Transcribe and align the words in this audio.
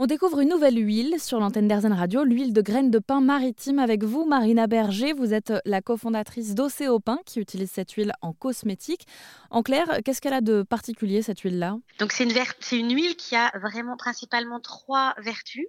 On 0.00 0.06
découvre 0.06 0.40
une 0.40 0.48
nouvelle 0.48 0.76
huile 0.76 1.20
sur 1.20 1.38
l'antenne 1.38 1.68
d'Airzen 1.68 1.92
Radio, 1.92 2.24
l'huile 2.24 2.52
de 2.52 2.60
graines 2.62 2.90
de 2.90 2.98
pain 2.98 3.20
maritime 3.20 3.78
avec 3.78 4.02
vous, 4.02 4.24
Marina 4.24 4.66
Berger. 4.66 5.12
Vous 5.12 5.32
êtes 5.32 5.52
la 5.64 5.80
cofondatrice 5.82 6.56
d'Océopin 6.56 7.20
qui 7.24 7.38
utilise 7.38 7.70
cette 7.70 7.92
huile 7.92 8.12
en 8.20 8.32
cosmétique. 8.32 9.06
En 9.50 9.62
clair, 9.62 10.00
qu'est-ce 10.04 10.20
qu'elle 10.20 10.34
a 10.34 10.40
de 10.40 10.64
particulier 10.64 11.22
cette 11.22 11.38
huile-là? 11.42 11.76
Donc 12.00 12.10
c'est 12.10 12.24
une, 12.24 12.92
huile 12.92 13.14
qui 13.14 13.36
a 13.36 13.52
vraiment 13.56 13.96
principalement 13.96 14.58
trois 14.58 15.14
vertus. 15.18 15.68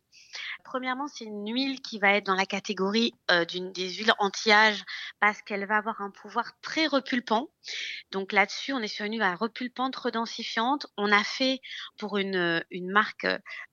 Premièrement, 0.64 1.05
c'est 1.07 1.26
une 1.26 1.48
huile 1.48 1.80
qui 1.82 2.00
va 2.00 2.16
être 2.16 2.26
dans 2.26 2.34
la 2.34 2.48
catégorie 2.48 3.14
euh, 3.30 3.46
des 3.46 3.89
huiles 3.94 4.14
anti-âge 4.18 4.84
parce 5.20 5.41
qu'elle 5.41 5.66
va 5.66 5.77
avoir 5.77 6.02
un 6.02 6.11
pouvoir 6.11 6.59
très 6.61 6.88
repulpant. 6.88 7.50
Donc 8.11 8.31
là-dessus, 8.31 8.73
on 8.73 8.79
est 8.79 8.88
sur 8.88 9.05
une 9.05 9.13
huile 9.13 9.36
repulpante, 9.39 9.95
redensifiante. 9.95 10.88
On 10.98 11.11
a 11.11 11.23
fait 11.23 11.61
pour 11.98 12.18
une, 12.18 12.63
une 12.71 12.91
marque 12.91 13.27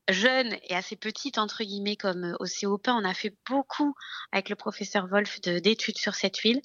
jeune 0.09 0.57
et 0.65 0.75
assez 0.75 0.97
petite 0.97 1.39
entre 1.39 1.63
guillemets 1.63 1.97
comme 1.97 2.37
Océopin, 2.41 2.95
on 2.95 3.05
a 3.05 3.15
fait 3.15 3.35
beaucoup 3.49 3.95
avec 4.33 4.49
le 4.49 4.57
professeur 4.57 5.07
Wolf 5.07 5.41
d'études 5.41 5.99
sur 5.99 6.15
cette 6.15 6.39
huile 6.39 6.61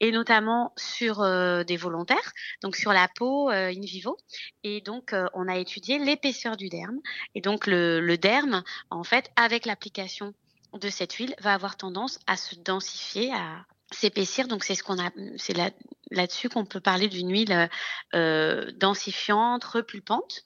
et 0.00 0.10
notamment 0.10 0.72
sur 0.76 1.20
euh, 1.20 1.62
des 1.62 1.76
volontaires, 1.76 2.32
donc 2.62 2.76
sur 2.76 2.92
la 2.92 3.08
peau 3.08 3.50
euh, 3.50 3.68
in 3.68 3.80
vivo. 3.80 4.16
Et 4.64 4.80
donc 4.80 5.14
on 5.34 5.48
a 5.48 5.56
étudié 5.56 5.98
l'épaisseur 5.98 6.56
du 6.56 6.68
derme 6.68 6.98
et 7.34 7.40
donc 7.40 7.66
le, 7.66 8.00
le 8.00 8.18
derme 8.18 8.62
en 8.90 9.04
fait 9.04 9.30
avec 9.36 9.66
l'application 9.66 10.34
de 10.72 10.88
cette 10.88 11.14
huile 11.14 11.34
va 11.40 11.54
avoir 11.54 11.76
tendance 11.76 12.18
à 12.26 12.36
se 12.36 12.54
densifier, 12.56 13.32
à 13.32 13.64
s'épaissir. 13.90 14.48
Donc 14.48 14.64
c'est 14.64 14.74
ce 14.74 14.82
qu'on 14.82 14.98
a, 14.98 15.10
c'est 15.36 15.56
là, 15.56 15.70
là-dessus 16.10 16.48
qu'on 16.48 16.64
peut 16.64 16.80
parler 16.80 17.08
d'une 17.08 17.30
huile 17.30 17.68
euh, 18.14 18.70
densifiante, 18.76 19.64
repulpante. 19.64 20.44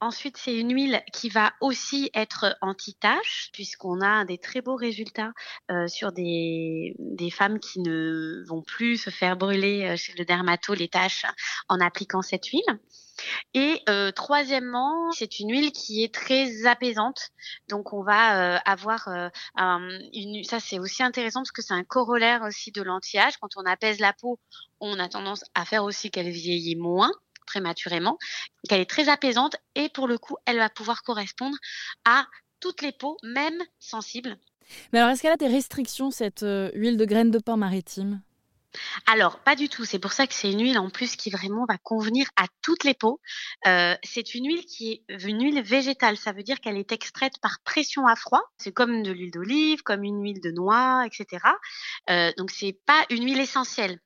Ensuite, 0.00 0.36
c'est 0.36 0.56
une 0.56 0.74
huile 0.74 1.00
qui 1.12 1.28
va 1.28 1.52
aussi 1.60 2.10
être 2.12 2.56
anti-tache, 2.60 3.50
puisqu'on 3.52 4.00
a 4.00 4.24
des 4.24 4.36
très 4.36 4.60
beaux 4.60 4.74
résultats 4.74 5.32
euh, 5.70 5.86
sur 5.86 6.10
des, 6.10 6.96
des, 6.98 7.30
femmes 7.30 7.60
qui 7.60 7.78
ne 7.78 8.42
vont 8.48 8.62
plus 8.62 8.96
se 8.96 9.10
faire 9.10 9.36
brûler 9.36 9.84
euh, 9.84 9.96
chez 9.96 10.12
le 10.18 10.24
dermato 10.24 10.74
les 10.74 10.88
taches 10.88 11.24
en 11.68 11.78
appliquant 11.78 12.20
cette 12.20 12.46
huile. 12.46 12.80
Et 13.54 13.82
euh, 13.88 14.10
troisièmement, 14.12 15.12
c'est 15.12 15.38
une 15.38 15.50
huile 15.50 15.72
qui 15.72 16.02
est 16.02 16.14
très 16.14 16.66
apaisante. 16.66 17.30
Donc 17.68 17.92
on 17.92 18.02
va 18.02 18.56
euh, 18.56 18.58
avoir 18.64 19.08
euh, 19.08 19.28
une, 20.14 20.42
ça 20.44 20.58
c'est 20.58 20.78
aussi 20.78 21.02
intéressant 21.02 21.40
parce 21.40 21.52
que 21.52 21.60
c'est 21.60 21.74
un 21.74 21.84
corollaire 21.84 22.42
aussi 22.42 22.72
de 22.72 22.82
l'anti-âge. 22.82 23.36
Quand 23.38 23.56
on 23.56 23.66
apaise 23.66 24.00
la 24.00 24.14
peau, 24.14 24.38
on 24.80 24.98
a 24.98 25.08
tendance 25.08 25.44
à 25.54 25.66
faire 25.66 25.84
aussi 25.84 26.10
qu'elle 26.10 26.30
vieillit 26.30 26.76
moins 26.76 27.12
prématurément, 27.46 28.16
qu'elle 28.68 28.80
est 28.80 28.88
très 28.88 29.10
apaisante 29.10 29.56
et 29.74 29.90
pour 29.90 30.08
le 30.08 30.16
coup, 30.16 30.36
elle 30.46 30.56
va 30.56 30.70
pouvoir 30.70 31.02
correspondre 31.02 31.56
à 32.06 32.26
toutes 32.60 32.80
les 32.80 32.92
peaux, 32.92 33.18
même 33.22 33.60
sensibles. 33.78 34.38
Mais 34.92 35.00
alors, 35.00 35.10
est-ce 35.10 35.20
qu'elle 35.20 35.32
a 35.32 35.36
des 35.36 35.48
restrictions, 35.48 36.10
cette 36.10 36.46
huile 36.74 36.96
de 36.96 37.04
graines 37.04 37.32
de 37.32 37.40
pain 37.40 37.56
maritime? 37.56 38.22
Alors, 39.06 39.40
pas 39.40 39.56
du 39.56 39.68
tout. 39.68 39.84
C'est 39.84 39.98
pour 39.98 40.12
ça 40.12 40.26
que 40.26 40.34
c'est 40.34 40.50
une 40.50 40.62
huile 40.62 40.78
en 40.78 40.90
plus 40.90 41.16
qui 41.16 41.30
vraiment 41.30 41.64
va 41.68 41.78
convenir 41.78 42.26
à 42.36 42.46
toutes 42.62 42.84
les 42.84 42.94
peaux. 42.94 43.20
Euh, 43.66 43.94
c'est 44.02 44.34
une 44.34 44.46
huile 44.46 44.64
qui 44.64 44.92
est 45.08 45.24
une 45.24 45.42
huile 45.42 45.62
végétale. 45.62 46.16
Ça 46.16 46.32
veut 46.32 46.42
dire 46.42 46.60
qu'elle 46.60 46.76
est 46.76 46.92
extraite 46.92 47.34
par 47.40 47.58
pression 47.64 48.06
à 48.06 48.16
froid. 48.16 48.42
C'est 48.58 48.72
comme 48.72 49.02
de 49.02 49.12
l'huile 49.12 49.30
d'olive, 49.30 49.82
comme 49.82 50.04
une 50.04 50.22
huile 50.22 50.40
de 50.40 50.50
noix, 50.50 51.04
etc. 51.06 51.44
Euh, 52.10 52.32
donc, 52.36 52.50
c'est 52.50 52.78
pas 52.86 53.04
une 53.10 53.24
huile 53.24 53.40
essentielle. 53.40 53.98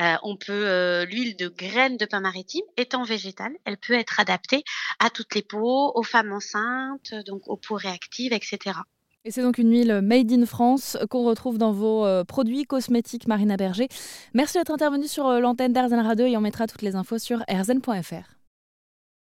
Euh, 0.00 0.16
on 0.22 0.36
peut 0.36 0.52
euh, 0.52 1.04
l'huile 1.04 1.36
de 1.36 1.48
graines 1.48 1.96
de 1.96 2.06
pain 2.06 2.20
maritime 2.20 2.64
étant 2.76 3.04
végétale, 3.04 3.52
elle 3.64 3.78
peut 3.78 3.94
être 3.94 4.20
adaptée 4.20 4.64
à 4.98 5.10
toutes 5.10 5.34
les 5.34 5.42
peaux, 5.42 5.92
aux 5.94 6.02
femmes 6.02 6.32
enceintes, 6.32 7.14
donc 7.26 7.48
aux 7.48 7.56
peaux 7.56 7.76
réactives, 7.76 8.32
etc. 8.32 8.78
Et 9.26 9.30
c'est 9.30 9.40
donc 9.40 9.56
une 9.56 9.70
huile 9.70 10.00
made 10.02 10.30
in 10.32 10.44
France 10.44 10.98
qu'on 11.08 11.24
retrouve 11.24 11.56
dans 11.56 11.72
vos 11.72 12.04
euh, 12.04 12.24
produits 12.24 12.64
cosmétiques 12.64 13.26
Marina 13.26 13.56
Berger. 13.56 13.88
Merci 14.34 14.58
d'être 14.58 14.70
intervenue 14.70 15.08
sur 15.08 15.26
euh, 15.26 15.40
l'antenne 15.40 15.72
d'Airzen 15.72 16.00
Radio 16.00 16.26
et 16.26 16.36
on 16.36 16.42
mettra 16.42 16.66
toutes 16.66 16.82
les 16.82 16.94
infos 16.94 17.18
sur 17.18 17.42
airzen.fr. 17.48 18.33